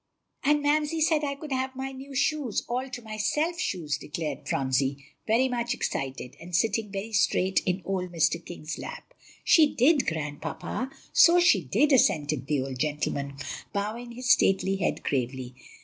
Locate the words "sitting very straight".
6.55-7.61